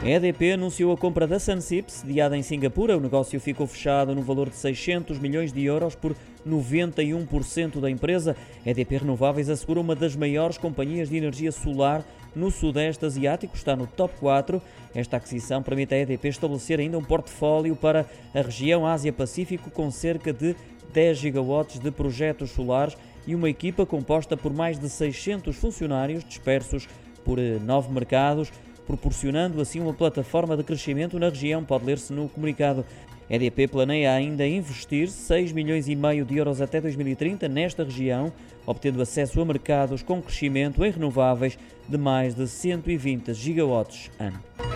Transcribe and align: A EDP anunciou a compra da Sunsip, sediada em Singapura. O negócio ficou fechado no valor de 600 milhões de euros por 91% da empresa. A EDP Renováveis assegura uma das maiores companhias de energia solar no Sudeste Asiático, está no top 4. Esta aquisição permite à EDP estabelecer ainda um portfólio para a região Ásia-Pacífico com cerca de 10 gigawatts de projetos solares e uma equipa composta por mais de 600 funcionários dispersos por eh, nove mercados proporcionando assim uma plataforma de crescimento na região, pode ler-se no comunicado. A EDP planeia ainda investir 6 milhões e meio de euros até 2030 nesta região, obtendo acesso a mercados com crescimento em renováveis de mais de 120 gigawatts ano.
A 0.00 0.08
EDP 0.08 0.52
anunciou 0.52 0.92
a 0.92 0.96
compra 0.96 1.26
da 1.26 1.40
Sunsip, 1.40 1.90
sediada 1.90 2.36
em 2.36 2.42
Singapura. 2.42 2.96
O 2.96 3.00
negócio 3.00 3.38
ficou 3.40 3.66
fechado 3.66 4.14
no 4.14 4.22
valor 4.22 4.48
de 4.48 4.54
600 4.54 5.18
milhões 5.18 5.52
de 5.52 5.64
euros 5.64 5.96
por 5.96 6.14
91% 6.46 7.80
da 7.80 7.90
empresa. 7.90 8.36
A 8.64 8.70
EDP 8.70 8.98
Renováveis 8.98 9.50
assegura 9.50 9.80
uma 9.80 9.96
das 9.96 10.14
maiores 10.14 10.56
companhias 10.56 11.08
de 11.08 11.16
energia 11.16 11.50
solar 11.50 12.04
no 12.34 12.48
Sudeste 12.48 13.04
Asiático, 13.04 13.56
está 13.56 13.74
no 13.74 13.88
top 13.88 14.14
4. 14.20 14.62
Esta 14.94 15.16
aquisição 15.16 15.64
permite 15.64 15.94
à 15.94 15.98
EDP 15.98 16.28
estabelecer 16.28 16.78
ainda 16.78 16.96
um 16.96 17.04
portfólio 17.04 17.74
para 17.74 18.06
a 18.32 18.40
região 18.40 18.86
Ásia-Pacífico 18.86 19.68
com 19.68 19.90
cerca 19.90 20.32
de 20.32 20.54
10 20.92 21.18
gigawatts 21.18 21.80
de 21.80 21.90
projetos 21.90 22.50
solares 22.50 22.96
e 23.26 23.34
uma 23.34 23.50
equipa 23.50 23.84
composta 23.84 24.36
por 24.36 24.54
mais 24.54 24.78
de 24.78 24.88
600 24.88 25.56
funcionários 25.56 26.24
dispersos 26.24 26.88
por 27.24 27.38
eh, 27.40 27.58
nove 27.58 27.92
mercados 27.92 28.50
proporcionando 28.88 29.60
assim 29.60 29.80
uma 29.80 29.92
plataforma 29.92 30.56
de 30.56 30.64
crescimento 30.64 31.18
na 31.18 31.28
região, 31.28 31.62
pode 31.62 31.84
ler-se 31.84 32.10
no 32.10 32.26
comunicado. 32.26 32.84
A 33.30 33.34
EDP 33.34 33.68
planeia 33.68 34.14
ainda 34.14 34.46
investir 34.46 35.08
6 35.08 35.52
milhões 35.52 35.86
e 35.86 35.94
meio 35.94 36.24
de 36.24 36.38
euros 36.38 36.62
até 36.62 36.80
2030 36.80 37.46
nesta 37.46 37.84
região, 37.84 38.32
obtendo 38.66 39.02
acesso 39.02 39.38
a 39.42 39.44
mercados 39.44 40.02
com 40.02 40.22
crescimento 40.22 40.82
em 40.82 40.90
renováveis 40.90 41.58
de 41.86 41.98
mais 41.98 42.34
de 42.34 42.48
120 42.48 43.34
gigawatts 43.34 44.10
ano. 44.18 44.67